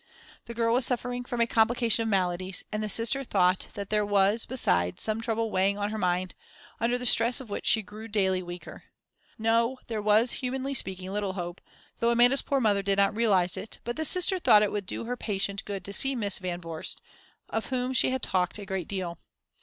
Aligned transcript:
The 0.45 0.55
girl 0.55 0.73
was 0.73 0.83
suffering 0.87 1.25
from 1.25 1.41
a 1.41 1.45
complication 1.45 2.01
of 2.01 2.09
maladies, 2.09 2.63
and 2.71 2.81
the 2.81 2.89
Sister 2.89 3.23
thought 3.23 3.67
that 3.75 3.91
there 3.91 4.03
was, 4.03 4.47
besides, 4.47 5.03
some 5.03 5.21
trouble 5.21 5.51
weighing 5.51 5.77
on 5.77 5.91
her 5.91 5.97
mind, 5.99 6.33
under 6.79 6.97
the 6.97 7.05
stress 7.05 7.39
of 7.39 7.51
which 7.51 7.67
she 7.67 7.83
grew 7.83 8.07
daily 8.07 8.41
weaker. 8.41 8.85
No, 9.37 9.77
there 9.89 10.01
was, 10.01 10.31
humanly 10.31 10.73
speaking, 10.73 11.11
little 11.13 11.33
hope, 11.33 11.61
though 11.99 12.09
Amanda's 12.09 12.41
poor 12.41 12.59
mother 12.59 12.81
did 12.81 12.97
not 12.97 13.15
realize 13.15 13.55
it, 13.55 13.77
but 13.83 13.95
the 13.95 14.03
Sister 14.03 14.39
thought 14.39 14.63
it 14.63 14.71
would 14.71 14.87
do 14.87 15.05
her 15.05 15.15
patient 15.15 15.63
good 15.65 15.85
to 15.85 15.93
see 15.93 16.15
Miss 16.15 16.39
Van 16.39 16.59
Vorst, 16.61 16.99
of 17.49 17.67
whom 17.67 17.93
she 17.93 18.09
had 18.09 18.23
talked 18.23 18.57
a 18.57 18.65
great 18.65 18.87
deal. 18.87 19.19